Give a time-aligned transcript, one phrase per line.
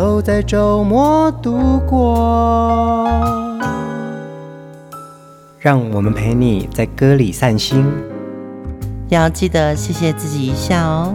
[0.00, 3.06] 都在周末度过。
[5.58, 7.84] 让我们陪你在歌里散心，
[9.10, 11.14] 要记得谢谢自己一下哦。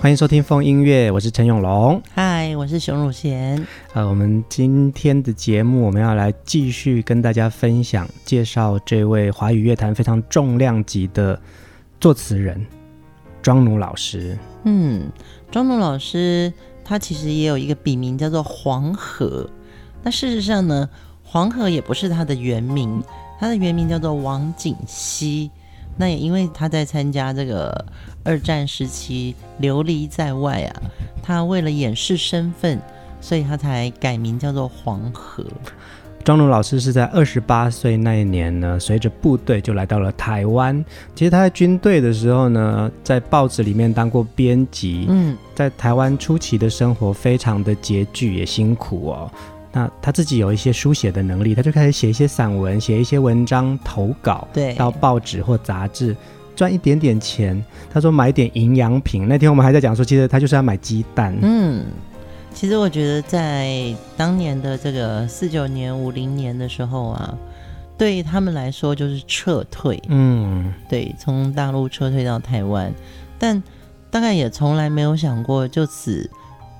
[0.00, 2.00] 欢迎收听风音乐，我是陈永龙。
[2.14, 3.66] 嗨，我是熊汝贤。
[3.92, 11.40] 呃，我们今天的节目，我们要来继续跟大家分享、介绍这位华语乐坛非常重量级的
[12.00, 12.64] 作词人
[13.42, 14.36] 庄奴老师。
[14.64, 15.10] 嗯，
[15.50, 16.52] 庄奴老师。
[16.84, 19.46] 他其实也有一个笔名叫做黄河，
[20.02, 20.88] 那事实上呢，
[21.22, 23.02] 黄河也不是他的原名，
[23.38, 25.50] 他的原名叫做王景熙。
[25.98, 27.84] 那也因为他在参加这个
[28.24, 30.82] 二战时期流离在外啊，
[31.22, 32.80] 他为了掩饰身份，
[33.20, 35.44] 所以他才改名叫做黄河。
[36.28, 40.84] 庄奴老师是在二十八岁那一年呢，随着部队就来到了台湾。
[41.14, 45.06] 其实他在军队的时候呢，在报纸里面当过编辑。
[45.08, 49.30] 嗯，在台湾初期的生活非常的拮据，也辛苦哦。
[49.72, 56.14] 那他自己有一些书写的能力，他就开始写一些散文，写一些文章投稿，对，到报纸或杂志
[56.54, 57.64] 赚一点点钱。
[57.90, 59.26] 他说买点营养品。
[59.26, 61.34] 那天我们还在讲说，其实他就是要买鸡蛋。
[61.40, 61.86] 嗯。
[62.54, 67.38] 其实我觉得，在当年的这个四九年、五零年的时候啊，
[67.96, 72.92] 对他们来说就是撤退，嗯，对，从大陆撤退到台湾，
[73.38, 73.62] 但
[74.10, 76.28] 大概也从来没有想过就此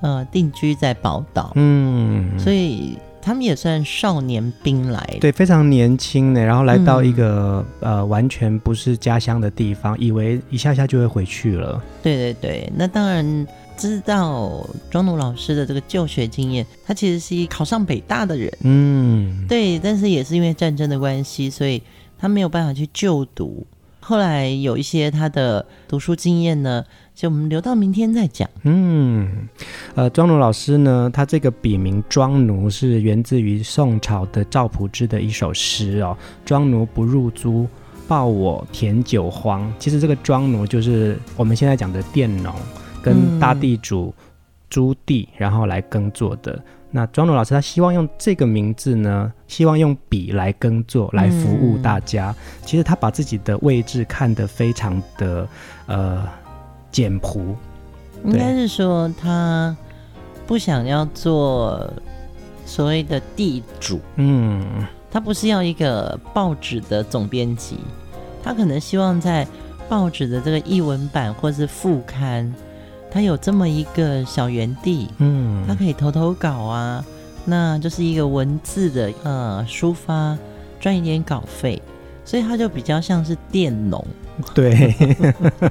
[0.00, 13.47] 呃定居在宝岛，嗯，所以他们也算少年兵来，对，非常年轻呢，然后来到一个、嗯、呃完全不是家乡的地方，以为一下下就会回去了，对对对，那当然。
[13.78, 21.81] 知道庄奴老师的这个就学经验，他其实是一考上北大的人，嗯，对，但是也是因为战争的关系，所以
[22.19, 23.65] 他没有办法去就读。
[24.00, 26.84] 后来有一些他的读书经验呢，
[27.15, 28.49] 就我们留到明天再讲。
[28.62, 29.49] 嗯，
[29.95, 37.69] 呃，庄奴老师呢，他这个笔名庄奴是源自于宋朝的赵朴之的一首诗哦，“庄奴不入租，
[38.09, 39.72] 报我田九荒”。
[39.78, 42.53] 其实这个庄奴就是我们现在讲的佃农。
[43.03, 44.14] 跟大地主
[44.70, 46.53] 租地，然后来耕作的。
[46.53, 52.31] 嗯、那庄奴老师他希望用这个名字呢，希望用笔来耕作，来服务大家。
[52.31, 55.48] 嗯、其实他把自己的位置看得非常的
[55.86, 56.26] 呃
[56.91, 57.56] 简朴，
[58.25, 59.76] 应该是说他
[60.47, 61.91] 不想要做
[62.66, 64.00] 所谓的地主。
[64.16, 67.78] 嗯，他不是要一个报纸的总编辑，
[68.42, 69.47] 他可能希望在
[69.88, 72.53] 报纸的这个译文版或是副刊。
[73.10, 77.04] 他有这么一个小园地，嗯，他可以投投稿啊，
[77.46, 80.36] 那就是一个文字的呃抒发，
[80.78, 81.80] 赚一点稿费，
[82.24, 84.06] 所以他就比较像是佃农，
[84.54, 84.94] 对，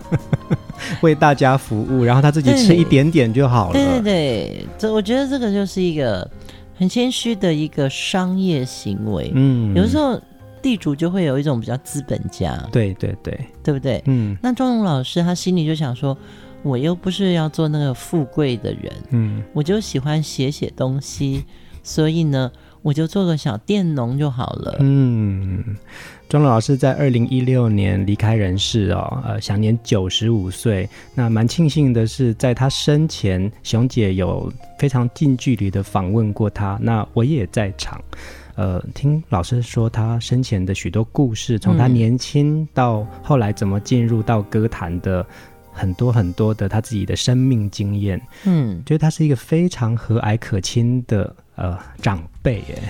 [1.01, 3.73] 为大家服务，然后他自己吃一点点就好了。
[3.73, 6.27] 对对对，这我觉得这个就是一个
[6.75, 9.31] 很谦虚的一个商业行为。
[9.35, 10.19] 嗯，有时候
[10.59, 14.01] 地主就会有一种比较资本家，对对对，对不对？
[14.07, 16.17] 嗯，那庄荣老师他心里就想说。
[16.63, 21.45] 我又不是要做那个富贵的人，嗯，我就喜欢写写东西，
[21.83, 22.51] 所以呢，
[22.81, 24.75] 我就做个小佃农就好了。
[24.79, 25.63] 嗯，
[26.27, 30.89] 庄奴老师在二零一六年离开人世哦，呃，享年九十五岁。
[31.15, 38.01] 那蛮庆幸的是，在他生前，熊姐有非常近距离的访问过他，那我也在场。
[38.55, 45.25] 呃，听老师说他生前的许多故事，从他年轻到后来怎么进入到歌坛的。
[45.77, 52.81] 很多很多的他自己的生命经验，嗯，觉得他是一个非常和蔼可亲的呃长辈耶。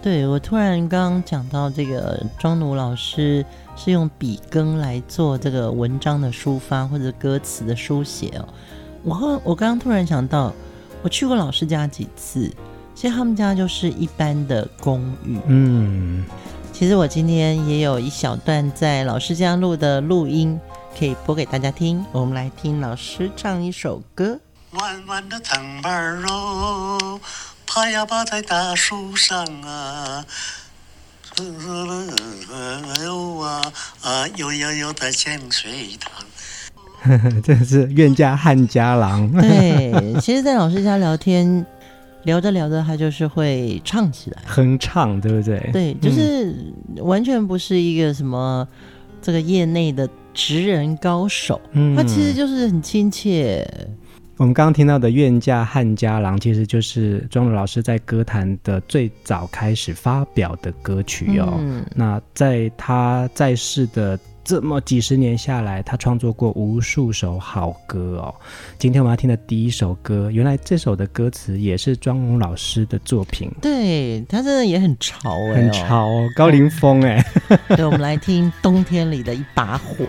[0.00, 3.44] 对，我突然刚刚讲到这个庄奴老师
[3.74, 8.48] 是用笔耕来做这个文章的抒发或者歌词的书写哦。
[9.02, 10.52] 我后我刚刚突然想到，
[11.02, 12.48] 我去过老师家几次，
[12.94, 15.36] 其实他们家就是一般的公寓。
[15.46, 16.24] 嗯，
[16.72, 20.56] 其实我今天也有一小段在老师家录的录音。
[20.98, 24.40] 可以播给大家听，我们来听老师唱一首歌。
[24.70, 27.20] 弯弯的藤蔓喽，
[27.66, 30.24] 爬呀爬在大树上啊，
[31.38, 33.60] 哎呦啊
[34.00, 36.24] 啊，游游游的潜水塘。
[37.44, 39.30] 这是愿家汉家郎。
[39.38, 41.66] 对，其实，在老师家聊天，
[42.22, 45.70] 聊着聊着，他就是会唱起来，哼唱，对不对？
[45.74, 46.72] 对，就是
[47.02, 48.66] 完全不是一个什么
[49.20, 53.66] 这个业内的职人高手，嗯，他其实就是很亲切。
[54.36, 61.54] 我们刚刚听到的《愿嫁汉家郎》，其实就是庄鲁老师在歌坛的最早开始发表的歌曲哦。
[61.58, 68.32] 嗯、那在他在世的这么几十年下来，他创作过无数首好歌哦。
[68.78, 73.50] 今天我们要听的第一首歌，原来这首的歌词也是庄荣老师的作品。
[73.60, 77.20] 对，他真的也很潮哎、哦，很潮哦，高凌风哎。
[77.70, 80.04] 对，我们来听《冬天里的一把火》。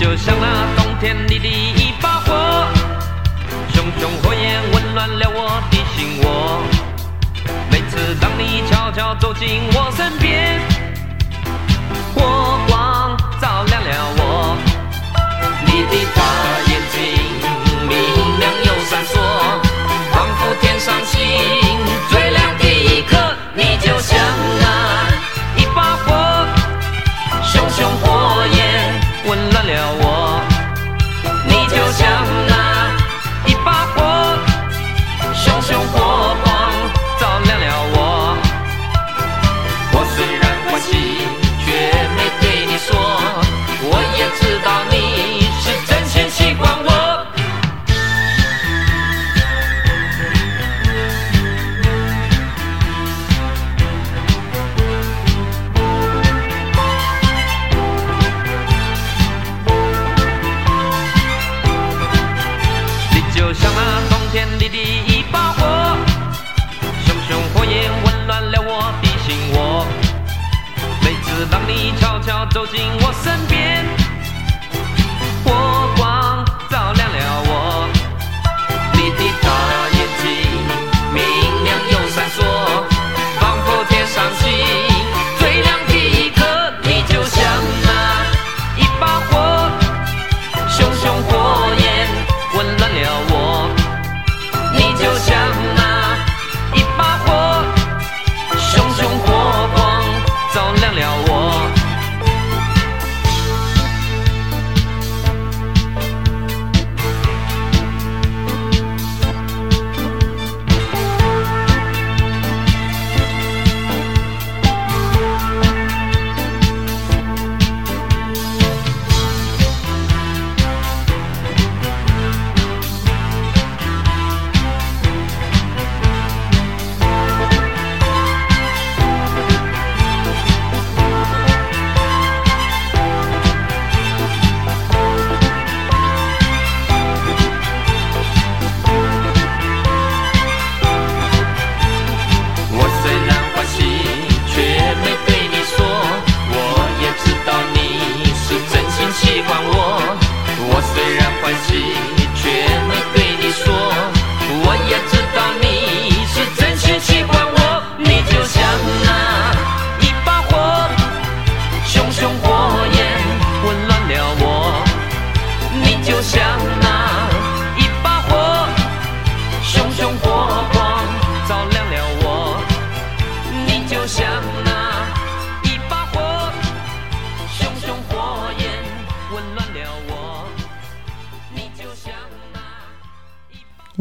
[0.00, 1.38] 就像那冬天里
[6.22, 6.62] 我。
[7.70, 10.60] 每次当你悄悄走进我身边，
[12.14, 14.56] 火光照亮了我。
[15.66, 16.20] 你的大
[16.68, 16.96] 眼睛
[17.88, 17.90] 明
[18.38, 19.12] 亮又闪烁，
[20.12, 21.18] 仿佛天上星
[22.10, 22.21] 最
[72.52, 73.51] 走进我身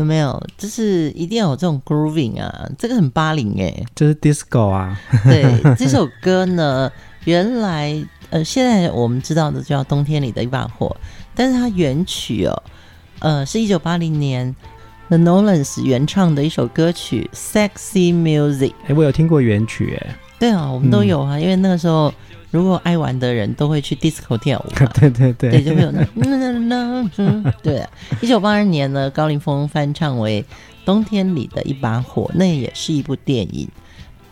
[0.01, 0.43] 有没有？
[0.58, 5.00] 就是一定要有这种 grooving 啊，这个很八零哎，这是 disco 啊。
[5.24, 6.91] 对，这首歌呢，
[7.25, 10.88] 原来呃，现在我们知道的叫《冬天里的一把火》，
[11.36, 12.63] 但是它原曲哦，
[13.20, 14.55] 呃，是一九八零年
[15.10, 17.29] The Nolans 原唱的一首歌曲
[17.70, 18.70] 《Sexy Music》。
[18.88, 20.15] 哎，我有听过原曲哎。
[20.39, 22.12] 对啊，我们都有啊，嗯、因为那个时候。
[22.51, 26.05] 如果爱玩的人都会去 disco 跳舞，对 对对，对就会有那
[26.60, 27.10] 那
[27.63, 27.88] 对。
[28.22, 30.43] 一九八二年呢，高凌风翻唱为
[30.86, 33.67] 《冬天里的一把火》，那也是一部电影。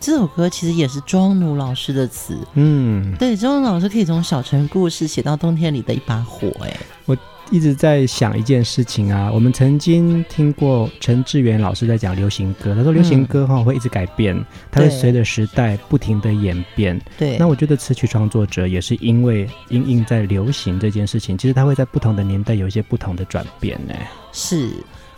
[0.00, 7.14] 这首歌其实也是庄奴老师的词，嗯，对，庄奴老师可以从小城故事写到冬天里的一把火，哎，我
[7.50, 9.30] 一直在想一件事情啊。
[9.30, 16.98] 我们曾经听过陈志远老师在讲流行歌，他说流行歌哈会一直改变，嗯、它会随着时代不停的演变。
[17.18, 23.94] 对，那我觉得词曲创作者也是因为因应在流行这件事情，其实他会在不同的年代有一些不同的转变呢。
[24.32, 24.70] 是，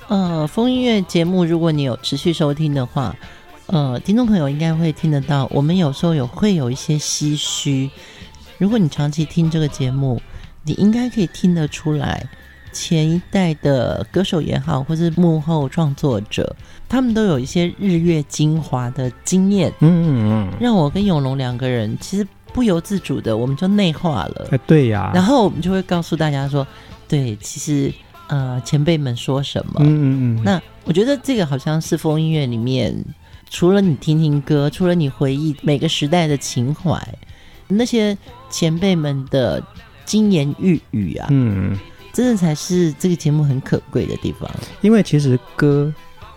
[0.09, 3.15] 呃，风音乐节目，如果你有持续收听的话，
[3.67, 7.91] 呃，听众朋友应该会听得到，我们有时候有会有一些唏嘘。
[8.59, 10.21] 如果你长期听这个节目，
[10.65, 12.29] 你应该可以听得出来，
[12.73, 16.55] 前一代的歌手也好，或是幕后创作者，
[16.89, 19.73] 他们都有一些日月精华的经验。
[19.81, 20.09] 嗯嗯
[20.51, 24.49] 嗯，让我跟永龙两个人其实不由自主的，我们就内化了。
[24.51, 25.11] 哎，对呀。
[25.15, 26.67] 然后我们就会告诉大家说，
[27.09, 27.93] 对，其实
[28.29, 29.81] 呃，前辈们说什么。
[29.81, 30.43] 嗯嗯嗯。
[30.45, 32.95] 那我觉得这个好像是风音乐里面，
[33.53, 36.99] 除了你听听歌，除了你回忆每个时代的情怀。
[37.69, 38.17] 那些
[38.51, 39.63] 前辈们的
[40.07, 41.79] 金言玉语啊，嗯，
[42.15, 44.51] 真的才是这个节目很可贵的地方。
[44.81, 45.93] 因为其实歌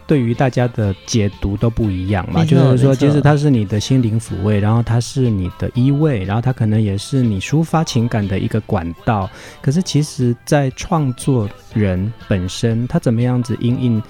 [0.06, 9.30] 对于大家的解读都不一样嘛，就是说，其实它是你的心灵抚慰，然后它是你的依偎，然后它可能也是你抒发情感的一个管道。
[9.62, 14.04] 可是，其实，在创作人本身，他怎么样子因应，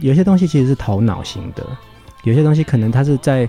[0.00, 1.66] 有些东西其实是头脑型的，
[2.24, 3.48] 有些东西可能它是在。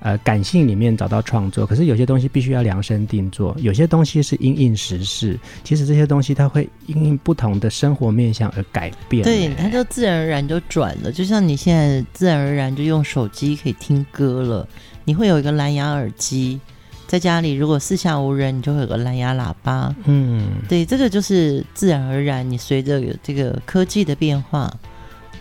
[0.00, 5.38] 呃，感性里面找到创作，可是有些东西必须要量身定做，有些东西是因应时事。
[5.62, 9.24] 其实这些东西它会因应不同的生活面向而改变。
[9.24, 11.10] 对，它就自然而然就转了。
[11.10, 14.68] 就像你现在自然而然就用手机可以听歌了，
[15.06, 16.60] 你会有一个蓝牙耳机，
[17.06, 19.94] 在家里如果四下无人，你就会有个蓝牙喇叭。
[20.04, 24.70] 嗯，对，这个就是自然而然，你随着这个科技的变化。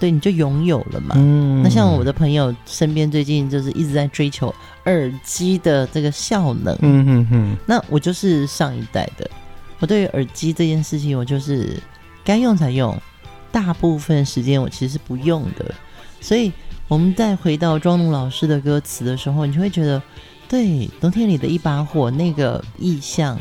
[0.03, 1.15] 对，你就拥有了嘛。
[1.15, 6.77] 嗯，那像我的朋友身边最近就是一直在追求耳机的这个效能。
[6.81, 7.57] 嗯嗯嗯。
[7.65, 9.31] 那我就是上一代的，
[9.79, 11.81] 我对于耳机这件事情，我就是
[12.21, 13.01] 该用才用，
[13.49, 15.73] 大部分时间我其实是不用的。
[16.19, 16.51] 所以，
[16.89, 20.03] 我们再回到庄奴老师的歌词的时候，你就会觉得，
[20.49, 23.39] 对，冬天里的一把火那个意象，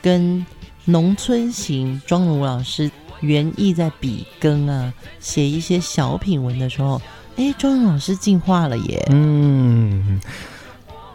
[0.00, 0.46] 跟
[0.84, 2.88] 农村型庄奴老师。
[3.20, 7.00] 原意在笔耕啊，写一些小品文的时候，
[7.36, 9.06] 哎，庄老师进化了耶。
[9.10, 10.20] 嗯，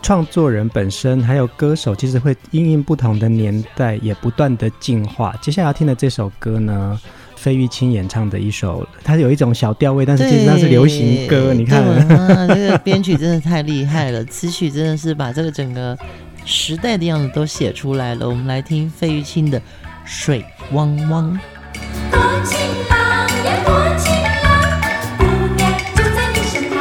[0.02, 5.36] 创作人本身还有歌手，其实会因应不同的年代，也不断的进化。
[5.42, 7.00] 接下来要听的这首歌呢，
[7.36, 11.54] 费玉清演唱的一首，它有一种小调味，但是其实它是流行歌。
[11.54, 15.98] 你看，啊，这个编曲真的太厉害了，词曲真的是把这个整个
[16.46, 18.28] 时代的样子都写出来了。
[18.28, 19.60] 我们来听费玉清的
[20.04, 21.32] 《水汪汪》。
[22.44, 24.54] 情郎呀，多情郎，
[25.18, 26.78] 姑娘就在你身旁。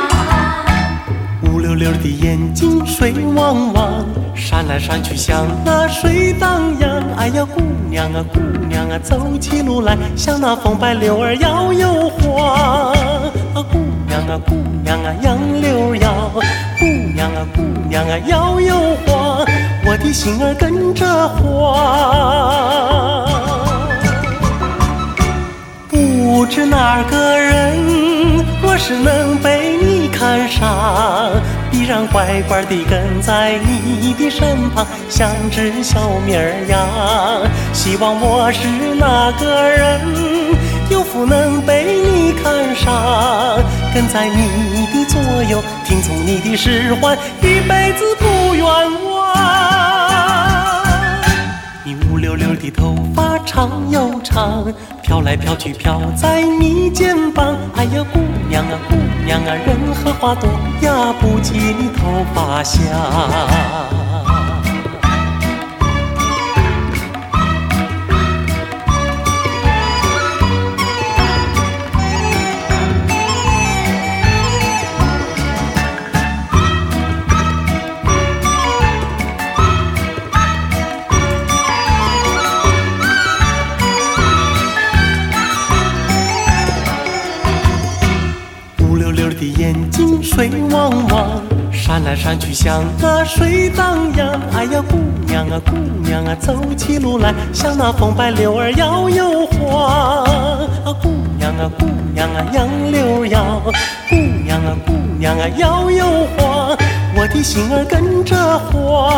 [1.43, 7.03] 乌溜溜的眼睛，水汪汪，闪来闪去像那水荡漾。
[7.17, 12.93] 哎呀，姑娘啊，姑娘啊，走起路来像那风摆柳儿摇又晃。
[13.55, 16.31] 啊，姑娘啊，姑娘啊，杨柳摇，
[16.79, 18.75] 姑娘啊，姑娘啊，摇又
[19.07, 19.45] 晃，
[19.85, 21.71] 我的心儿跟着晃。
[26.33, 27.77] 不知哪个人，
[28.63, 31.33] 若是能被你看上，
[31.73, 36.79] 必然乖乖地跟在你的身旁，像只小绵羊。
[37.73, 40.01] 希望我是那个人，
[40.89, 43.59] 有福能被你看上，
[43.93, 45.21] 跟在你的左
[45.51, 48.65] 右，听从你的使唤，一辈子不冤
[52.41, 54.65] 溜溜的头发长又长，
[55.03, 57.55] 飘来飘去飘在你肩膀。
[57.77, 60.49] 哎呀，姑娘啊，姑娘啊，人和花朵
[60.81, 63.90] 呀不及你头发香。
[90.41, 94.41] 水汪汪，闪来闪去像那水荡漾。
[94.55, 100.25] 哎呀，姑娘啊，姑娘啊，走起路来像那风摆柳儿摇又晃。
[100.25, 103.61] 啊，姑娘啊，姑娘啊，杨柳摇，
[104.09, 106.07] 姑娘啊，姑娘啊，摇又
[106.39, 106.75] 晃，
[107.15, 108.35] 我的心儿跟着
[108.73, 109.13] 晃。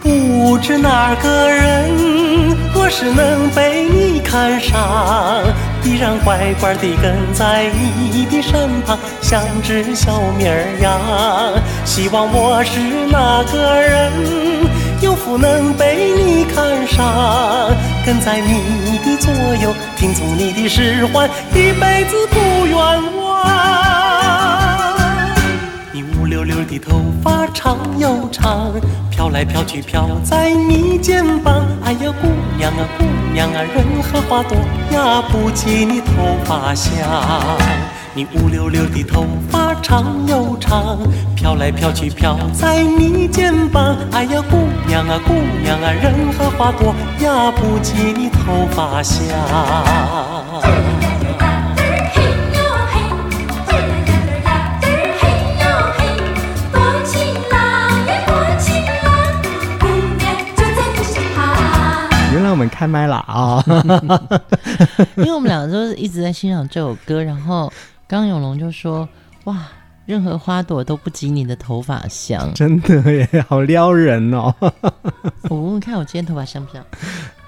[0.00, 1.90] 不知哪个人，
[2.72, 5.42] 若是能被你看上。
[5.88, 7.64] 依然乖乖地跟在
[8.12, 11.00] 你的身旁，像只小绵羊。
[11.86, 12.78] 希望我是
[13.10, 14.12] 那个人，
[15.00, 22.76] 有福能被你看上，跟在你的左右，听从你的使唤，一辈子不冤
[23.16, 23.27] 枉。
[26.48, 28.72] 溜溜的头发长又长，
[29.10, 31.62] 飘来飘去飘在你肩膀。
[31.84, 34.56] 哎呀，姑娘啊姑娘啊，任何花朵
[34.90, 36.14] 压不及你头
[36.46, 36.90] 发香。
[38.14, 40.96] 你乌溜溜的头发长又长，
[41.36, 43.94] 飘来飘去飘在你肩膀。
[44.12, 49.26] 哎呀，姑娘啊姑娘啊，任何花朵压不及你头发香。
[62.58, 63.64] 们开麦了啊！
[65.16, 67.72] 因为我们两个都是一直在欣赏这首歌，然后。
[68.10, 69.06] 刚永龙就说
[69.44, 69.68] ：“哇，
[70.06, 74.54] 任何花朵都不及你的头发香，真的耶，好撩人哦！
[75.50, 76.82] 我问问看，我今天头发香不香？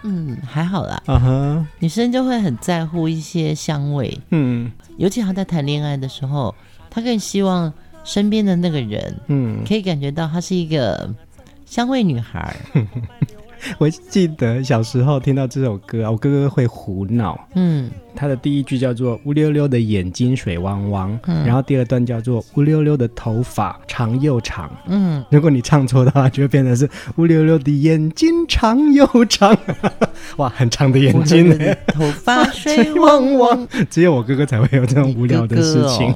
[0.05, 1.02] 嗯，还好啦。
[1.07, 6.55] 嗯哼，女生就会很在乎一些香味，嗯，尤其她在谈恋爱的时候，
[6.90, 7.73] 她更希望
[8.05, 11.09] 身边的那个人，嗯，可以感觉到她是一个
[11.64, 12.55] 香味女孩。”
[13.79, 17.38] 我记得小时候听到这首歌，我哥哥会胡闹。
[17.55, 24.71] 嗯，他的第一句叫做“乌溜溜的眼睛水汪汪”，嗯，然后第二段叫做“乌溜溜的头发长又长”。
[24.87, 29.57] 嗯，如果你唱错的话，就会变成是“乌溜溜的眼睛长又长”。
[30.37, 31.57] 哇，很长的眼睛，
[31.88, 33.69] 头发水汪汪。
[33.90, 36.14] 只有我哥哥才会有这种无聊的事情，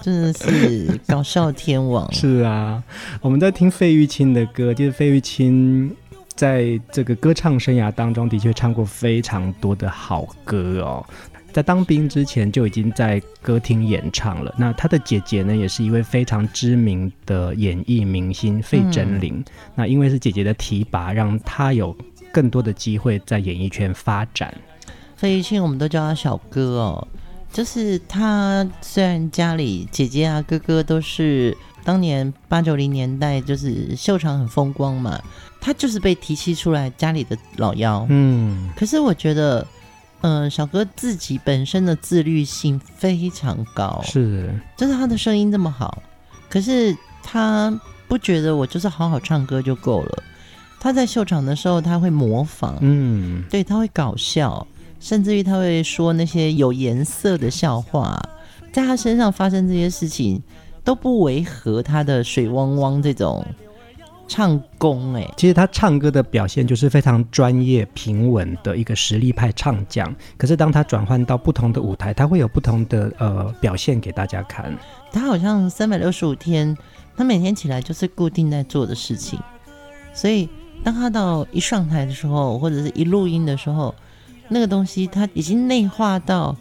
[0.00, 2.10] 真的是搞笑天王。
[2.12, 2.82] 是啊，
[3.20, 5.90] 我们在听费玉清的歌，就是费玉清。
[6.34, 11.04] 在这个歌唱生涯当中，的确唱过非常多的好歌哦。
[11.52, 14.52] 在当兵之前就已经在歌厅演唱了。
[14.58, 19.34] 那他的姐姐呢，也是一位非常知名的演艺明星费贞菱。
[19.36, 19.44] 嗯、
[19.76, 21.96] 那因为是姐姐的提拔，让他有
[22.32, 24.52] 更多的机会在演艺圈发展。
[25.16, 27.08] 费玉清，我们都叫他小哥哦。
[27.52, 35.20] 就是他虽然家里姐姐啊、哥哥都是当年八九零年代，就是秀场很风光嘛。
[35.60, 39.66] 他就是被提携出来家里的老幺，嗯，可是我觉得，
[40.20, 46.02] 嗯、呃，小哥自己本身的自律性非常高，是，就是他的声音这么好，
[46.50, 47.72] 可是他
[48.06, 50.22] 不觉得我就是好好唱歌就够了。
[50.78, 54.66] 他在秀场的时候，他会模仿，嗯，对，他会搞笑，
[55.00, 58.22] 甚至于他会说那些有颜色的笑话，
[58.70, 60.42] 在他身上发生这些事情
[60.84, 63.44] 都不违和他的水汪汪这种。
[64.26, 70.12] 唱功哎、欸，其实他唱歌的表现就是非常专业、平稳的一个实力派唱将。
[70.38, 74.74] 可是当他转换到不同的舞台，他会有不同的呃表现给大家看。
[75.12, 76.74] 他好像三百六十五天，
[77.14, 79.38] 他每天起来就是固定在做的事情。
[80.14, 80.48] 所以
[80.82, 83.94] 当他到一上台的时候，或者是一录音的时候，
[84.48, 86.56] 那个东西他已经内化到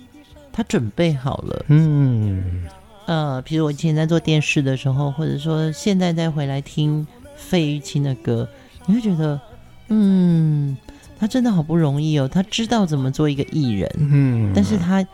[0.51, 1.65] 他准备好了。
[1.69, 2.65] 嗯，
[3.05, 7.05] 呃，比如我以前在做电视的时候，或者说现在再回来听。
[7.35, 8.47] 费玉清的歌，
[8.85, 9.41] 你会觉得，
[9.89, 10.77] 嗯，
[11.19, 15.05] 他真的好不容易哦，他知道怎么做一个艺人，嗯，但是他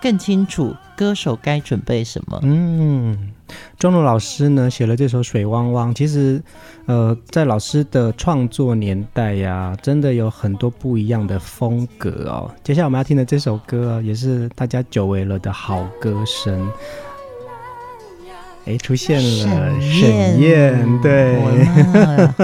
[0.00, 3.32] 更清楚歌手该准备什么，嗯，
[3.76, 6.40] 庄奴老师呢写了这首《水汪汪》，其实，
[6.86, 12.48] 呃，在老师的创作年代呀，真的有很多不一样的风格哦。
[12.62, 16.70] 接下来我们要听的这首歌，也是大家久违了的好歌声。
[18.66, 21.38] 哎，出现了沈燕，对，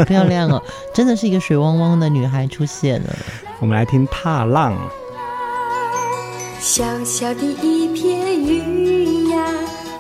[0.05, 3.09] 漂亮哦，真的是一个水汪汪的女孩出现了。
[3.59, 4.75] 我们来听《踏浪》。
[6.61, 9.47] 小小的一片云呀，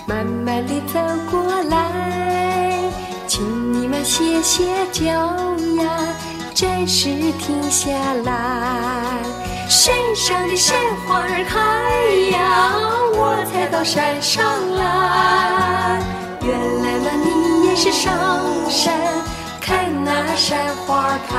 [0.06, 2.82] 慢慢地走过来，
[3.26, 6.14] 请你们歇歇脚呀，
[6.52, 7.90] 暂时停下
[8.24, 9.49] 来。
[9.70, 11.56] 山上的山花儿开
[12.36, 12.72] 呀，
[13.14, 16.02] 我才到山上来。
[16.42, 16.50] 原
[16.82, 18.12] 来嘛，你也是上
[18.68, 18.92] 山
[19.60, 21.38] 看那山花开。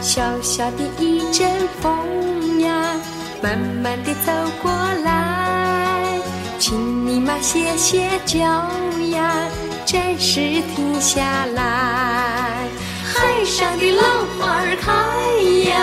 [0.00, 2.94] 小小的一阵风呀，
[3.42, 4.32] 慢慢地走
[4.62, 4.72] 过
[5.04, 6.18] 来，
[6.58, 8.38] 请你嘛歇歇脚
[9.10, 9.34] 呀，
[9.84, 12.66] 暂时停下来。
[13.18, 14.04] 海上的浪
[14.38, 14.92] 花儿开
[15.70, 15.74] 呀，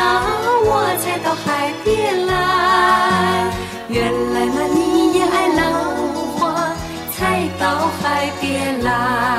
[0.66, 0.70] 我
[1.02, 2.32] 才到海边来。
[3.90, 5.62] 原来嘛，你也爱浪
[6.38, 6.42] 花，
[7.12, 9.33] 才到海边来。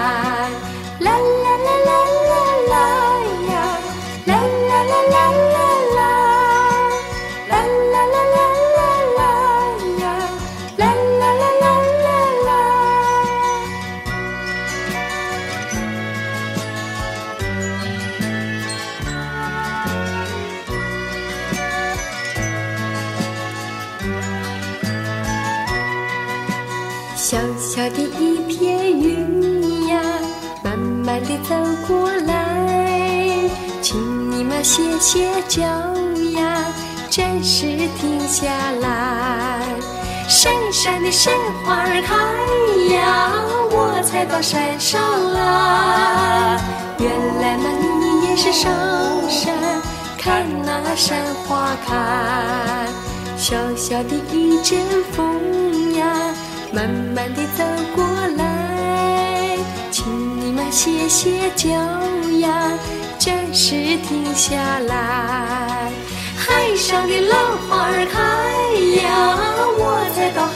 [35.04, 35.60] 们歇歇脚
[36.40, 36.64] 呀，
[37.10, 37.66] 暂时
[38.00, 38.46] 停下
[38.80, 39.60] 来。
[40.26, 42.14] 山上的山花儿开
[42.94, 43.30] 呀，
[43.70, 45.02] 我才到山上
[45.34, 46.58] 来。
[46.98, 47.10] 原
[47.42, 47.68] 来嘛，
[48.00, 48.72] 你也是上
[49.28, 49.52] 山
[50.18, 51.92] 看那山花开。
[53.36, 54.80] 小小的一阵
[55.12, 56.06] 风呀。
[56.72, 57.62] 慢慢地走
[57.94, 58.04] 过
[58.36, 59.58] 来，
[59.92, 60.04] 请
[60.40, 61.68] 你们歇歇脚
[62.40, 62.72] 呀，
[63.24, 65.90] 暂时停下来。
[66.36, 68.20] 海上的浪花儿开
[69.00, 69.08] 呀，
[69.78, 69.80] 我
[70.14, 70.46] 才到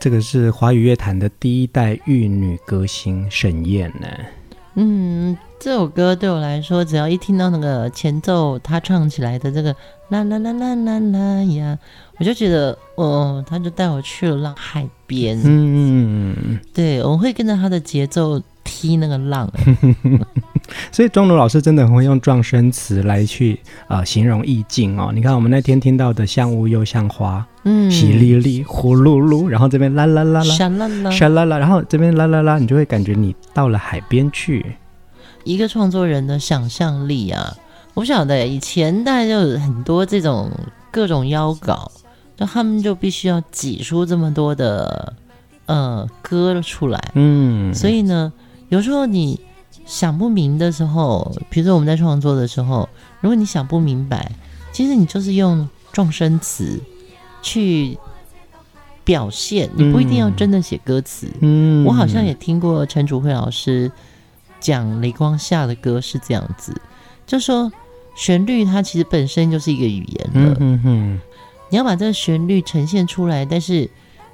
[0.00, 4.08] 这个是华语乐坛的第一代玉女歌星沈燕呢。
[4.76, 9.70] 嗯，这首歌对我来说，只要一听到那个前奏，他唱起来的这个
[10.08, 11.78] 啦啦啦啦啦啦呀，
[12.18, 15.38] 我就觉得哦，他就带我去了浪海边。
[15.44, 19.52] 嗯，对，我会跟着他的节奏 踢那个浪。
[20.90, 25.10] 所以庄奴老师真的很会用撞声词来去呃形容意境哦。
[25.14, 27.46] 你看我们那天听到的像雾又像花。
[27.64, 34.64] 嗯，淅沥沥，呼噜噜，然后这边啦啦啦啦，沙啦啦，沙啦啦，然后这边啦啦啦，你就会感觉你到了海边去。
[35.44, 37.56] 一个创作人的想象力啊，
[37.94, 40.50] 我不晓得以前大家就有很多这种
[40.90, 41.90] 各种邀稿，
[42.36, 45.14] 就他们就必须要挤出这么多的
[45.66, 47.12] 呃歌出来。
[47.14, 48.32] 嗯，所以呢，
[48.68, 49.40] 有时候你
[49.86, 52.88] 想不明的时候，比如说我们在创作的时候，
[53.20, 54.30] 如果你想不明白，
[54.72, 56.80] 其实你就是用状声词。
[57.42, 57.96] 去
[59.02, 61.26] 表现，你不一定要真的写歌词。
[61.40, 63.90] 嗯，我好像也听过陈楚慧老师
[64.60, 66.74] 讲雷光下的歌是这样子，
[67.26, 67.72] 就说
[68.14, 70.56] 旋律它其实本身就是一个语言了。
[70.60, 71.20] 嗯哼，
[71.70, 73.88] 你要把这个旋律呈现出来，但是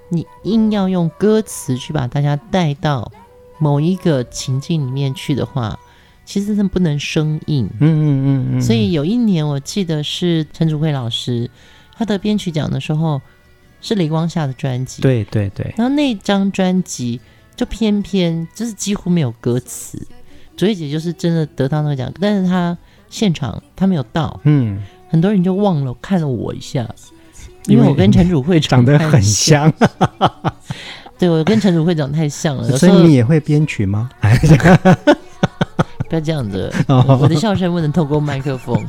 [0.08, 3.10] 你硬要用歌词去把大家带到
[3.58, 5.78] 某一个情境里面去的话，
[6.24, 7.66] 其实是不能生硬。
[7.78, 8.60] 嗯嗯嗯嗯。
[8.60, 11.50] 所以有一年我记得是陈楚慧老师。
[11.98, 13.18] 他得编曲奖的时候
[13.80, 15.72] 是雷光下的专辑，对对对。
[15.78, 17.18] 然后那张专辑
[17.56, 20.00] 就偏偏就是几乎没有歌词，
[20.56, 22.76] 卓姐就是真的得到那个奖，但是她
[23.08, 26.86] 现场她没有到，嗯，很多人就忘了看了我一下，
[27.66, 29.72] 因为我跟陈主会长得很像，
[31.18, 32.64] 对，我跟陈主会长太像了。
[32.76, 34.10] 所以你也会编曲吗？
[36.08, 38.86] 不要这样子，我的笑声不能透过麦克风。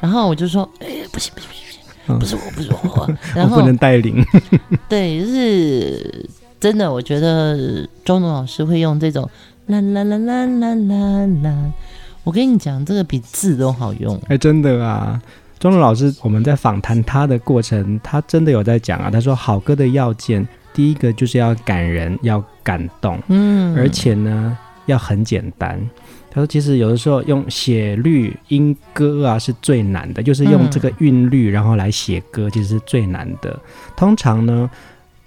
[0.00, 1.60] 然后我就说，哎，不行不行不行。
[2.06, 4.22] 不是我，不是我，然后我不能带领。
[4.88, 6.28] 对，就是
[6.64, 9.28] 真的，我觉得庄奴老师会用这种
[9.66, 11.72] 啦啦啦啦啦啦啦。
[12.22, 14.18] 我跟你讲，这个比字都好用。
[14.28, 15.20] 哎，真的啊，
[15.58, 19.10] 庄奴老师，我们在访谈他的过程，他真的有在讲啊。
[19.10, 25.78] 他说，好歌的要件，第一个就是要感人，要感动，嗯，而且呢，要很简单。
[26.30, 33.60] 他说：“其实有的时候用写律音歌啊是最难的，就是用这个韵律然后来写歌，其实是最难的。
[33.94, 34.68] 通常呢，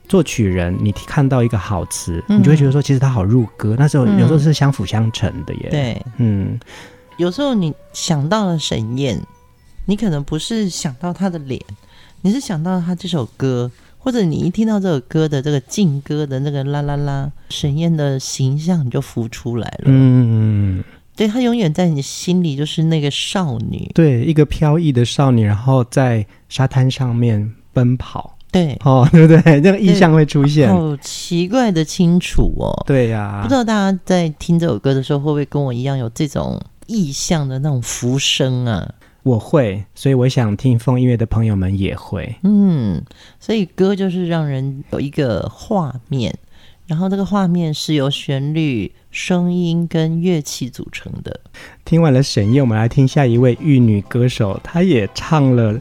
[0.08, 3.76] 作曲人你看到一个好词，你就会觉得说，其实它好入歌。
[3.78, 5.70] 那时候有时候是相辅相成的耶。
[5.70, 6.60] 对，嗯，
[7.18, 9.22] 有时候你想到了沈燕，
[9.86, 11.62] 你可能不是想到她的脸，
[12.22, 19.86] 你是想到她这首歌，或者你一听到这首歌的这个劲歌的那个啦啦啦，沈燕的形象你就浮出来了。
[19.86, 20.84] 嗯。”
[21.18, 29.42] 对，她永远在你心里就是那个少女，对，一个飘逸的少女，然后在沙滩上面奔跑，对，哦， 对不对？
[29.62, 32.72] 这个意象会出现，好奇怪的清楚哦。
[32.86, 38.94] 对呀、啊，不知道大家在听这首歌的时候，会不会跟我一样有这种意象的那种浮生啊？
[39.24, 42.34] 我会，所以我想听风音乐的朋友们也会。
[42.44, 43.04] 嗯，
[43.40, 46.34] 所以歌就是让人有一个画面。
[46.86, 51.38] 然后这个画面是由旋律、声音跟乐器组成的。
[51.84, 55.78] 听完了沈夜，我们来听下一位玉女歌手，她也唱了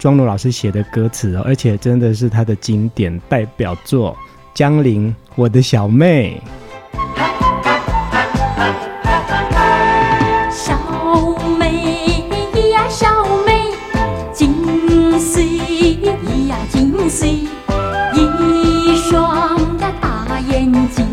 [0.00, 4.12] 庄奴老师写的歌词哦，而且真的是他的经典代表作
[4.54, 6.42] 《江铃我的小妹》。
[10.50, 10.74] 小
[11.58, 13.60] 妹呀，小妹，
[14.32, 15.44] 金穗
[16.48, 17.46] 呀，金穗。
[20.48, 21.06] 眼睛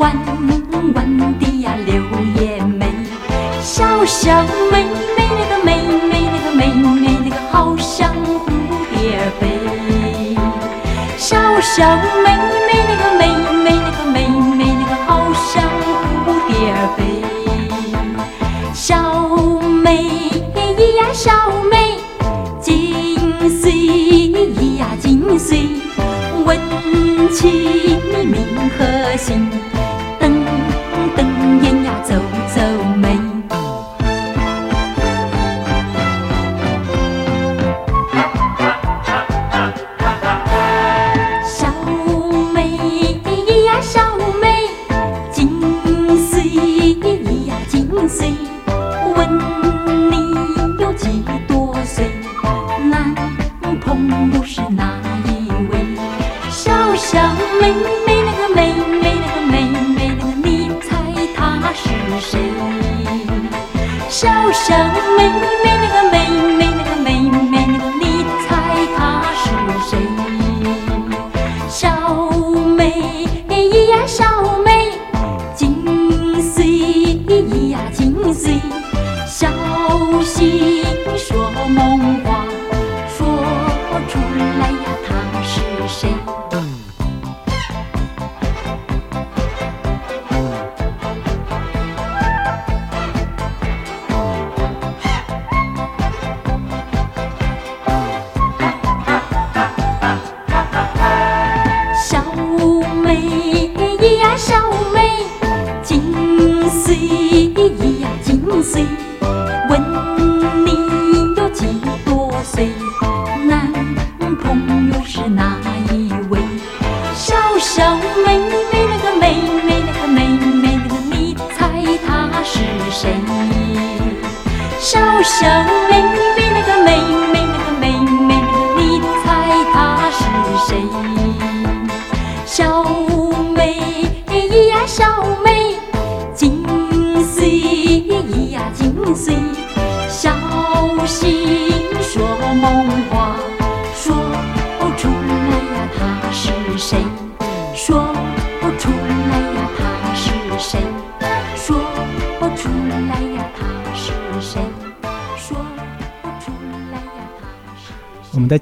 [0.00, 0.12] 弯
[0.94, 2.02] 弯的呀，柳
[2.40, 2.92] 叶眉
[3.62, 4.42] 小小
[4.72, 4.84] 妹
[5.16, 5.19] 妹
[11.76, 11.86] 小
[12.24, 12.49] 小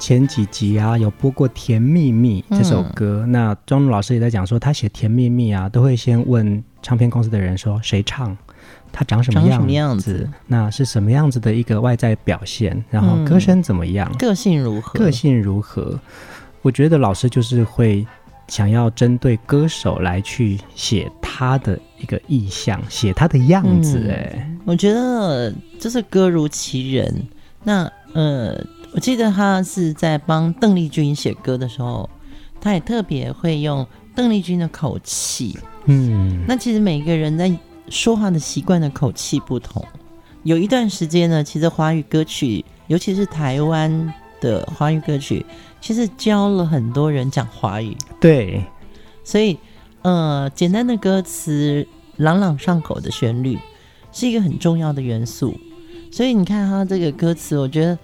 [0.09, 3.25] 前几集啊，有播过《甜蜜蜜》这首歌。
[3.27, 8.35] 嗯、那庄奴老师也在讲说，他写《甜蜜蜜》啊，都会先问唱片公司的人说谁唱，
[8.90, 16.01] 他长什么样子，什么样子，那是什么样子的一个外在表现，然后歌声怎么样，嗯、个性如何，个性如何。
[16.62, 18.07] 我觉得老师就是会
[18.47, 24.09] 想要针对歌手来去写他的一个意象，写他的样子。
[24.11, 27.27] 哎、嗯，我觉得就是歌如其人。
[27.62, 28.59] 那呃。
[28.92, 32.09] 我记得他是在帮邓丽君写歌的时候，
[32.61, 35.59] 他也特别会用邓丽君的口气。
[35.85, 37.55] 嗯，那其实每个人在
[37.90, 39.85] 说话的习惯的口气不同。
[40.42, 45.44] 有一段时间呢，其实华语歌曲，尤其是台湾的华语歌曲，
[45.81, 47.94] 其实教了很多人讲华语。
[48.18, 48.64] 对，
[49.22, 49.59] 所以
[50.03, 53.59] 呃，简单的歌词、朗朗上口的旋律，
[54.12, 55.55] 是一个很重要的元素。
[56.11, 57.96] 所以你看他这个歌词，我觉得。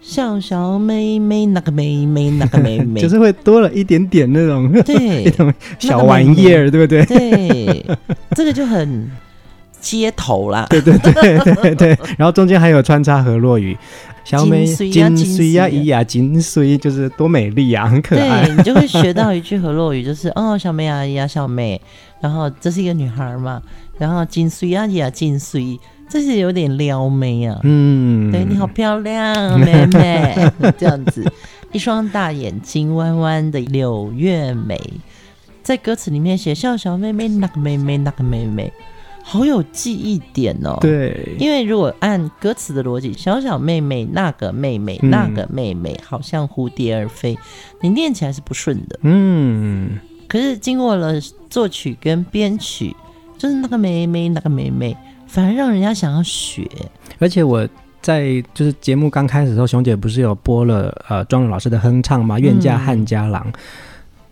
[0.00, 7.04] 小小妹妹，那个妹妹，那个妹妹， 就是会多了一点点那种，对， 一种小玩意儿，对不对？
[7.04, 7.86] 对，
[8.34, 9.10] 这个就很
[9.80, 10.66] 街头啦。
[10.70, 13.76] 对对对对对，然后中间还有穿插河洛语，
[14.24, 18.46] 小美金水呀，咿呀，金水就是多美丽啊，很可爱。
[18.46, 21.80] 对，你就会学到一句河洛语，就是哦，小妹啊，咿呀，小妹，
[22.20, 23.60] 然后这是一个女孩嘛，
[23.98, 25.78] 然后金水呀，咿呀，金水。
[26.10, 30.34] 这是有点撩妹啊，嗯，对，你好漂亮，妹妹，
[30.76, 31.24] 这样子，
[31.70, 34.76] 一双大眼睛，弯弯的柳叶眉，
[35.62, 38.72] 在歌词里面写小小妹妹，那个妹妹，那个妹妹，
[39.22, 40.76] 好有记忆点哦。
[40.80, 47.38] 对，因为如果按歌词的逻辑，小小妹妹，那个妹妹，那个妹妹，好像蝴蝶儿飞，
[47.80, 48.98] 你念起来是不顺的。
[49.02, 49.96] 嗯，
[50.26, 52.96] 可是经过了作曲跟编曲，
[53.38, 54.96] 就是那个妹妹，那个妹妹。
[55.30, 56.68] 反而让人家想要学，
[57.20, 57.66] 而且我
[58.02, 62.36] 在就是节目刚开始的时候，熊姐不是有播了呃庄奴老师的哼唱吗？
[62.36, 63.52] 愿嫁汉家郎，嗯、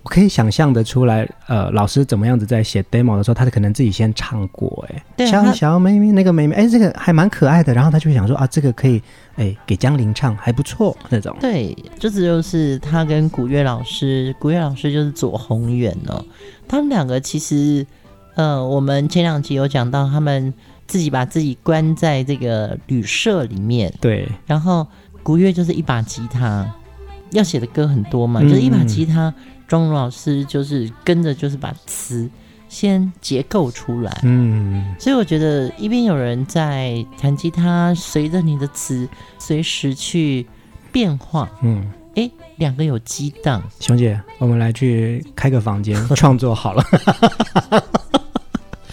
[0.03, 9.01] 我可以想象得出来，呃，老师怎么样子在写 demo 的时候，他可能自己先唱过，哎，对，小小妹妹那个妹妹，哎，这个还蛮可爱的，然后他就会想说啊，这个可以
[9.37, 11.37] 哎给江玲唱，还不错那种。
[11.39, 16.25] 对，这只就是他跟古月老师，古月老师就是左宏远哦，
[16.67, 17.87] 他们两个其实
[18.35, 20.53] 呃，我们前两集有讲到他们。
[20.89, 24.85] 自己把自己关在这个旅社里面，对，然后
[25.23, 26.69] 古月就是一把吉他，
[27.31, 29.33] 要写的歌很多嘛，嗯、就是一把吉他，
[29.69, 32.29] 庄荣老师就是跟着就是把词
[32.69, 40.45] 先结构出来，嗯，所以我觉得一边有人在弹吉他，随着你的词随时去
[40.91, 41.93] 变化，嗯。
[42.15, 46.83] 哎，两个有激荡，熊姐，我们来去开个房间 创作好了。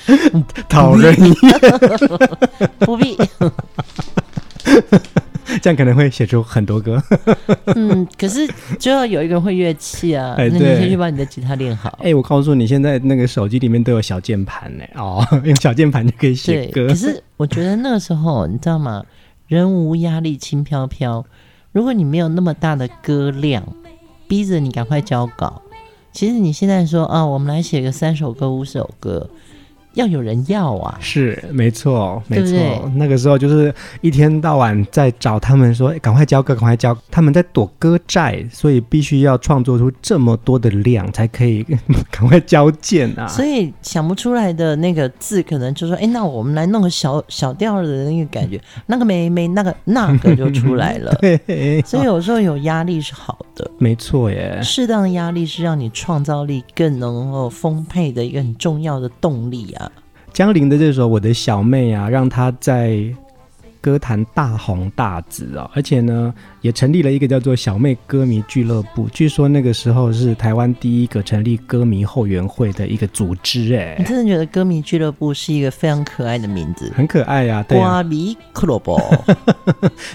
[0.70, 1.36] 讨人厌，
[2.80, 3.18] 不必。
[5.62, 7.02] 这样可能会写出很多歌。
[7.76, 8.48] 嗯，可是
[8.80, 10.34] 就要有一个人会乐器啊。
[10.38, 12.00] 哎，那你先去把你的吉他练好。
[12.02, 14.84] 哎，我告诉你，现在那个手机里面都有小键盘呢。
[14.96, 16.88] 哦，用小键盘就可以写歌。
[16.88, 19.04] 可是我觉得那个时候，你知道吗？
[19.48, 21.24] 人无压力，轻飘飘。
[21.72, 23.64] 如果你没有那么大的歌量，
[24.28, 25.62] 逼着你赶快交稿，
[26.12, 29.30] 其实你现在说啊，我们来写个三首歌、五首歌。
[29.96, 32.46] 要有人要啊，是没错，没错。
[32.46, 36.96] 对对，那个时候就是一天到晚在找他们说，赶快交歌，赶快交。
[37.10, 41.66] 他们在躲歌债，所以必须要创作出这么多的量，才可以
[42.12, 43.28] 赶快交件啊。
[43.28, 51.14] 所以想不出来的那个字，可能就说，哎，那我们来弄个小小调的那个感觉， 那个没没那个那个就出来了。
[51.22, 54.60] 对，所以有时候有压力是好的，没错耶。
[54.62, 59.85] 适当的压力是让你创造力更能够丰沛的一个很重要的动力啊。
[60.36, 63.02] 江玲的这首《我的小妹》啊，让她在
[63.80, 69.08] 歌坛大红大紫啊，而且呢，也成立了一个叫做“小妹歌迷俱乐部”。
[69.14, 73.76] 据说那个时候是台湾第一个成立歌迷后援会的一个组织。
[73.76, 76.92] 哎，你真的觉得“歌迷俱乐部”是一个非常可爱的名字？
[76.94, 78.04] 很可爱呀、啊，对啊。
[78.04, 79.00] 歌迷俱乐部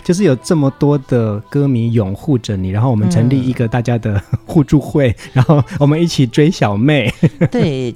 [0.04, 7.10] 就是有这么多的歌迷拥护着你，然后我们成立一个大家的互助会，嗯、然后我们一起追小妹。
[7.50, 7.94] 对。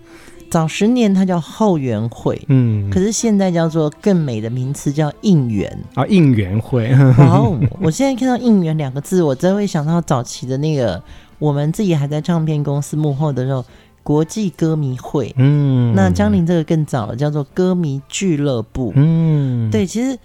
[0.54, 6.94] 早十年它叫后援会，嗯，可是现在叫做更美的名词叫应援啊，应援会。
[7.18, 7.58] 哇哦！
[7.80, 11.02] 我现在看到“应援”两个字，我真会想到早期的那个
[11.40, 13.64] 我们自己还在唱片公司幕后的时候，
[14.04, 15.34] 国际歌迷会。
[15.38, 18.92] 嗯，那江玲这个更早了，叫做歌迷俱乐部。
[18.94, 20.16] 嗯，对，其实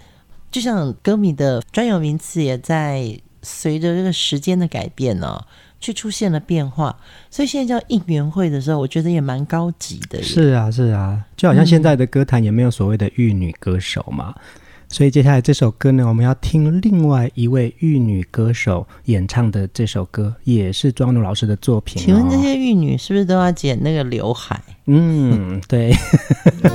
[0.48, 5.44] 就像歌迷的专有名词也在随着这个时间的改变呢、哦。
[5.80, 6.94] 去出现了变化，
[7.30, 10.22] 所以现在叫应援会的时候，我觉得也蛮高级的。
[10.22, 14.42] 是啊，是啊，就好像现在的歌坛也没有所谓的玉女歌手嘛，嗯、
[14.88, 22.04] 所以接下来这首歌呢，我们要听另外一位玉女歌手演唱的这首歌，也是庄奴老师的作品、哦。
[22.04, 24.62] 请问这些玉女是不是都要剪那个刘海？
[24.86, 25.94] 嗯，对。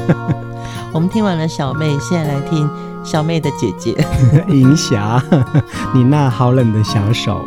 [0.91, 2.67] 我们听完了小妹，现在来听
[3.03, 3.93] 小妹的姐姐
[4.49, 5.21] 银霞，
[5.93, 7.45] 你那好冷的小手。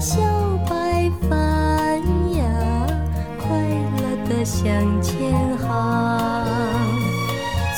[0.00, 0.20] 小
[0.68, 2.00] 白帆
[2.36, 2.44] 呀，
[3.38, 4.66] 快乐地向
[5.00, 6.46] 前航。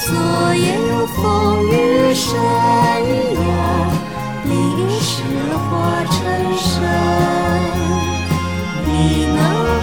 [0.05, 2.41] 昨夜有风雨声呀，
[4.45, 4.55] 淋
[5.01, 6.15] 湿了花衬
[6.57, 6.73] 衫。
[8.87, 9.76] 你那。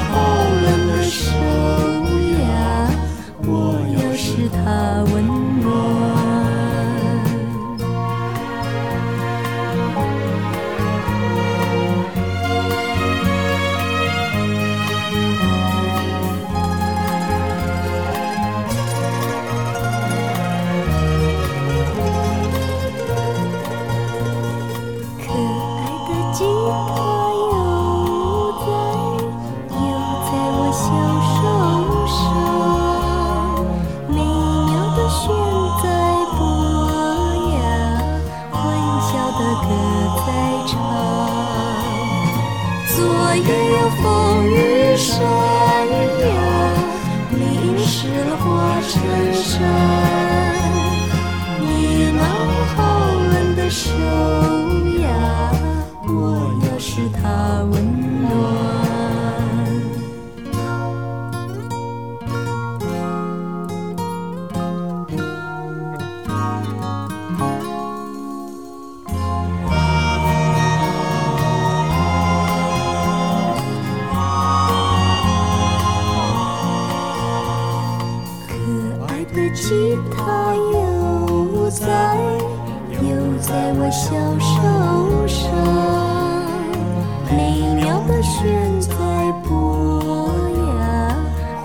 [79.33, 82.15] 的吉他又在
[83.01, 85.43] 又在我小手上
[87.31, 87.33] 美
[87.81, 88.93] 妙的弦在
[89.43, 90.29] 拨
[90.77, 91.15] 呀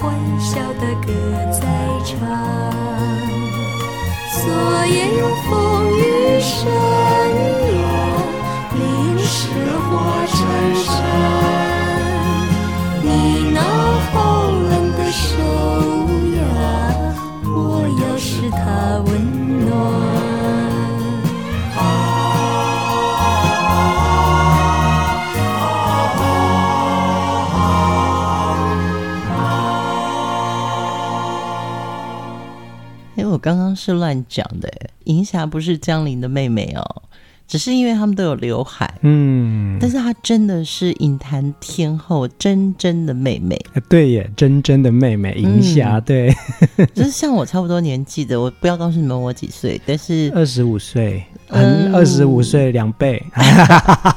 [0.00, 1.12] 欢笑的歌
[1.52, 1.60] 在
[2.04, 2.18] 唱
[4.32, 5.28] 昨夜又
[33.38, 34.68] 我刚刚是乱讲的，
[35.04, 37.02] 银霞不是江玲的妹妹哦。
[37.46, 43.56] 只是因为他们都有刘海，嗯，但是她真的是影坛天后珍珍的妹妹，
[43.88, 46.34] 对耶，珍珍的妹妹银霞，嗯、对，
[46.92, 53.24] 就是像我差不多年纪的，我不要告诉你们我几岁，但是二十五岁，嗯，二十五岁两倍，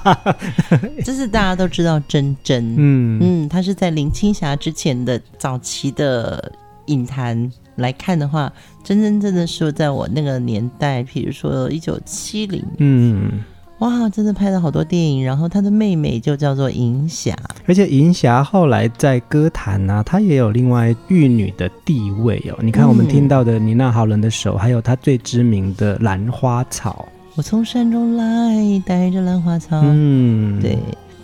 [1.05, 3.19] 这是大家都知道珍珍，嗯。
[3.21, 6.51] 嗯，她是在林青霞之前的早期的
[6.87, 7.49] 影坛。
[7.75, 8.51] 来看的话，
[8.83, 13.43] 真真正正是在我那个年代，比如说一九七零，嗯，
[13.79, 15.23] 哇，真的拍了好多电影。
[15.23, 22.57] 然后他的妹妹就叫做银霞，而且银霞后来在歌坛呢、啊，她也有另外玉女的地位哦。
[22.61, 30.77] 你看我们听到的《你那好冷的手》，还有她最知名的《兰花草》，我从山中来，带着兰花草，嗯，对，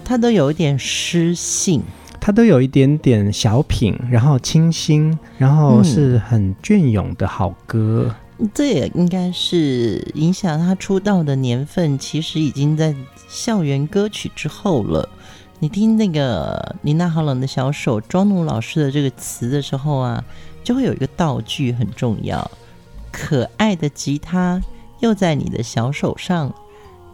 [0.04, 1.84] 她都有一点诗性。
[2.20, 8.14] 他都有一点点小品，然后清新，然后是很隽永的好歌。
[8.40, 12.94] 嗯、这也应该是影响他出道的年份，其实已经在
[13.30, 15.08] 校园歌曲之后了。
[15.60, 20.24] 你听那个你那好冷的小手，庄奴老师的这个词的时候啊，
[20.64, 22.52] 就会有一个道具很重要：
[23.12, 24.62] 可爱的吉他
[25.00, 26.54] 又在你的小手上，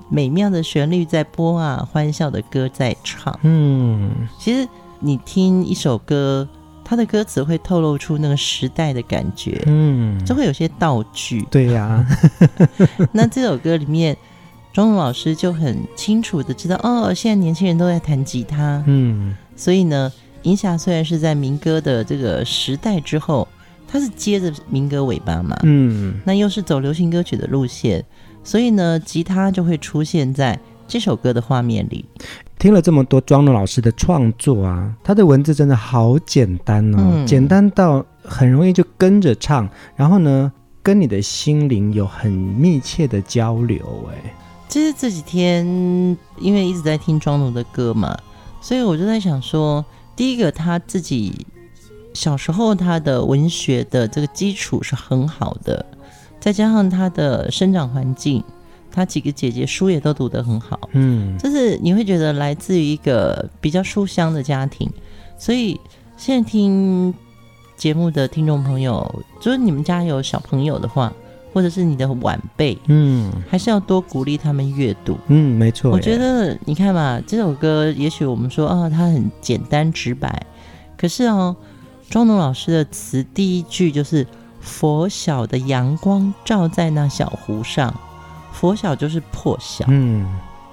[0.10, 3.39] 美妙的旋律在播啊，欢笑的歌在唱。
[3.43, 4.68] 嗯，其实。
[5.04, 6.47] 你听一首歌，
[6.84, 11.45] 它的歌词会透露出那个时代的感觉，嗯，就会有些道具。
[11.51, 12.08] 对呀、啊，
[13.12, 14.16] 那这首歌里面，
[14.72, 20.12] 庄奴老师就很清楚的知道，哦，现在年轻人都在弹吉他，嗯，所以呢，
[20.43, 23.45] 银霞虽然是在民歌的这个时代之后，
[23.88, 28.04] 它是接着民歌尾巴嘛，嗯，那又是走流行歌曲的路线，
[28.41, 30.58] 所以呢，吉他就会出现在
[30.94, 32.06] 这首歌的画面里。
[32.60, 40.52] 听了这么多庄奴老师的创作啊，他的文字真的好简单哦，嗯、简单到很容易就跟着唱，然后呢，
[40.84, 44.08] 跟你的心灵有很密切的交流。
[44.12, 44.36] 哎，
[44.70, 45.66] 其实这几天
[46.38, 48.16] 因为一直在听庄奴的歌嘛，
[48.62, 49.84] 所以我就在想说，
[50.16, 51.48] 第一个他自己
[52.14, 55.84] 小时候他的文学的这个基础是很好的，
[56.39, 58.44] 再加上他的生长环境。
[58.96, 64.88] 他几个姐姐书也都读得很好，嗯，就是你会觉得来自于一个比较书香的家庭，
[65.36, 65.80] 所以
[66.16, 67.12] 现在听
[67.76, 71.12] 节目的听众朋友，就是你们家有小朋友的话，
[71.52, 75.89] 或者是你的晚辈，嗯，还是要多鼓励他们阅读，嗯，没错。
[75.89, 80.46] 我觉得你看嘛，这首歌也许我们说啊，它很简单直白，
[80.96, 81.56] 可是哦，
[82.12, 84.28] 庄奴老师的词第一句就是
[84.62, 87.91] “拂晓的阳光照在那小湖上”。
[88.54, 90.26] 拂晓就是破晓，嗯，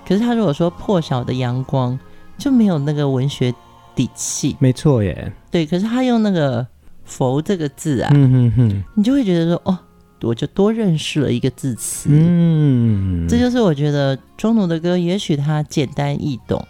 [0.06, 1.98] 可是他如果说破晓的阳光，
[2.38, 3.52] 就没有那个文学
[3.96, 5.66] 底气，没错耶，对。
[5.66, 6.64] 可是他用那个
[7.04, 9.76] “佛”这个字啊，嗯哼哼，你就会觉得说，哦，
[10.20, 16.64] 我就多认识了一个字词，嗯，这就是我觉得中奴的歌，也许它简单易懂，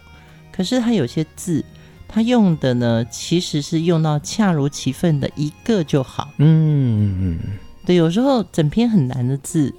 [0.51, 1.63] 可是它有些字，
[2.07, 7.37] 他用的呢，其实是用到恰如其分的一个就好，嗯，
[7.85, 9.71] 对，有时候整篇很难的字。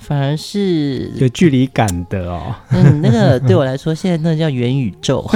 [0.00, 2.54] 反而是有距离感的哦。
[2.70, 5.24] 嗯，那个 对我来说，现在那个叫元宇宙。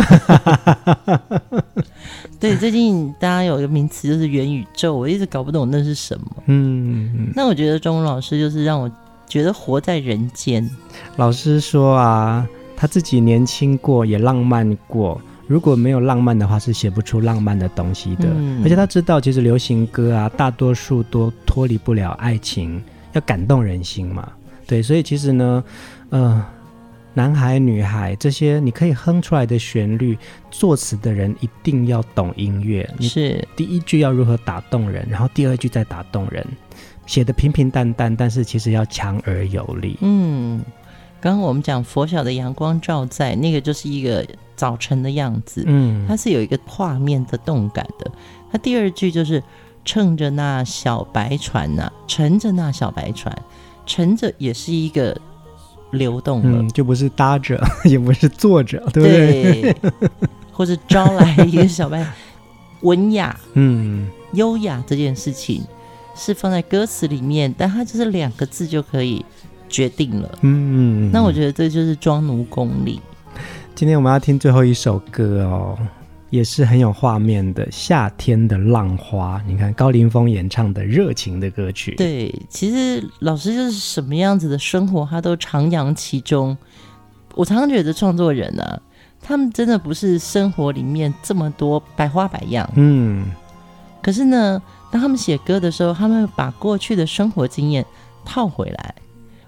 [2.41, 6.27] 对，最近大家有一个名词就是元宇宙，我一直搞不懂那是什么。
[6.47, 8.91] 嗯，那我觉得庄奴老师就是让我
[9.29, 10.69] 觉得活在人间。
[11.17, 12.47] 老师说啊，
[12.77, 15.21] 他自己年轻过，也浪漫过。
[15.47, 18.27] 如果没有浪漫的话，是写不出浪漫的东西的。
[18.35, 24.27] 嗯，而且他知道，其实流行歌啊，大多数都脱离不了爱情，要感动人心嘛。
[24.67, 25.65] 对，所以其实呢，
[26.11, 26.45] 呃，
[27.13, 30.19] 男孩、女孩这些你可以哼出来的旋律，
[30.51, 32.89] 作词的人一定要懂音乐。
[33.01, 36.45] 是，第一句要如何打动人，然后第二句再打动人，
[37.07, 39.97] 写的平平淡淡，但是其实要强而有力。
[40.01, 40.61] 嗯，
[41.21, 45.63] 刚刚我们讲佛晓的阳光照在那个，就是一个早晨的样子。
[45.67, 48.11] 嗯，它是有一个画面的动感的。
[48.51, 49.43] 它第二句就是
[49.85, 53.37] 乘着那小白船呐、啊，乘着那小白船。
[53.87, 55.17] 乘着也是一个
[55.93, 59.73] 流动的，嗯，就不是搭着， 也不是坐着，对不对？
[59.73, 59.77] 对，
[60.53, 62.07] 或者招来一个小白，
[62.83, 65.63] 文雅，嗯，优雅这件事情
[66.17, 69.25] 是放在歌词里面，但它就是两个字就可以
[69.69, 73.01] 决定了，嗯，那我觉得这就是装奴功力。
[73.75, 75.77] 今天我们要听最后一首歌哦。
[76.35, 81.95] 也是很有画面的夏天的浪花，你看高凌风演唱的热情的歌曲。
[81.95, 86.59] 对，其实老师就是什么样子的生活，他都徜徉其中。
[87.37, 88.81] 我常常觉得创作人啊，
[89.23, 93.27] 他们真的不是生活里面这么多百花百样，嗯，
[94.03, 94.61] 可是呢，
[94.91, 97.87] 当他们写歌的时候，他们把过去的生活经验
[98.25, 98.95] 套回来。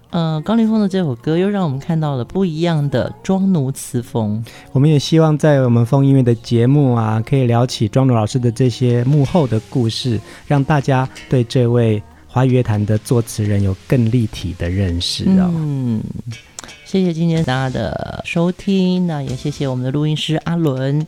[0.09, 4.43] 呃，高凌风的这首歌又让我们看到了不一样的庄奴词风。
[4.71, 15.51] 我们也希望在我们风音乐的节目啊，可以聊起庄奴老师的这些幕后的故事，让大家对这位华语乐坛的作词人有更立体的认识哦。
[15.53, 16.01] 嗯，
[16.85, 21.05] 谢谢今天大家的收听，那也谢谢我们的录音师阿伦，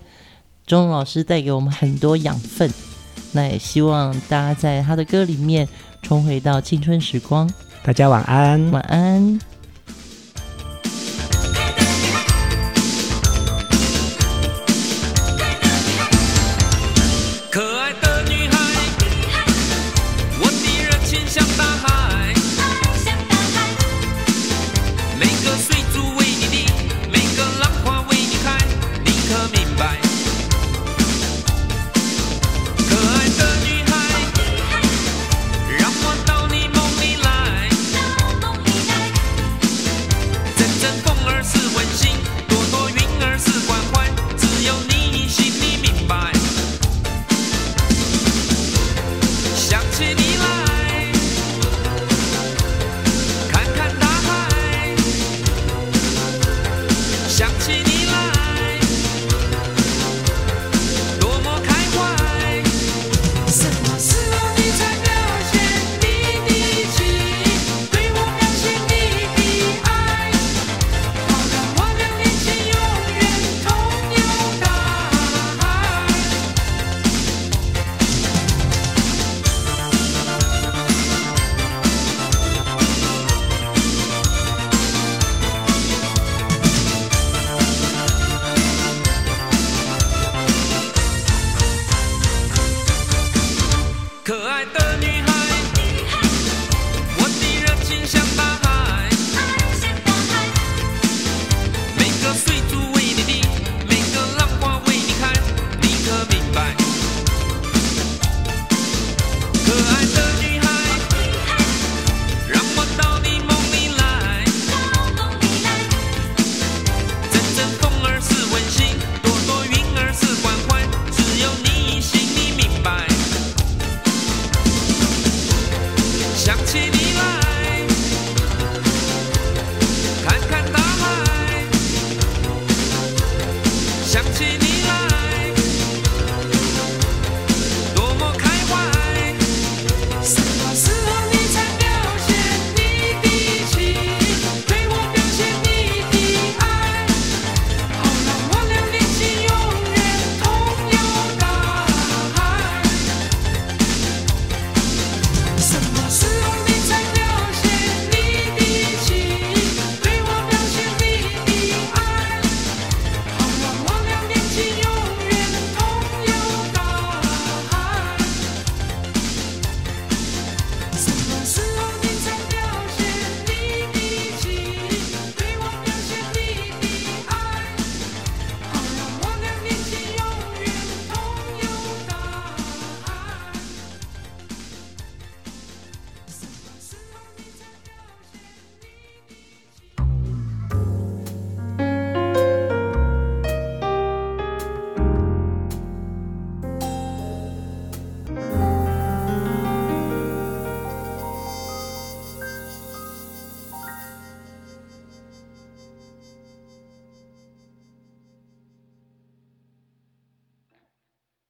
[0.67, 2.69] 庄奴老师带给我们很多养分。
[3.31, 5.65] 那也希望大家在他的歌里面
[6.01, 7.49] 重回到青春时光。
[7.81, 9.48] 大家晚安，晚安。